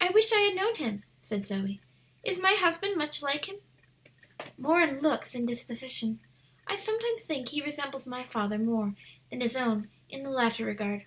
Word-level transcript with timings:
"I 0.00 0.08
wish 0.08 0.32
I 0.32 0.38
had 0.40 0.54
known 0.56 0.76
him," 0.76 1.04
said 1.20 1.44
Zoe. 1.44 1.82
"Is 2.24 2.38
my 2.38 2.52
husband 2.54 2.96
much 2.96 3.20
like 3.20 3.44
him?" 3.46 3.56
"More 4.56 4.80
in 4.80 5.00
looks 5.00 5.32
than 5.32 5.44
disposition. 5.44 6.20
I 6.66 6.76
sometimes 6.76 7.20
think 7.24 7.50
he 7.50 7.60
resembles 7.62 8.06
my 8.06 8.24
father 8.24 8.56
more 8.58 8.94
than 9.28 9.42
his 9.42 9.54
own 9.54 9.90
in 10.08 10.22
the 10.22 10.30
latter 10.30 10.64
regard. 10.64 11.04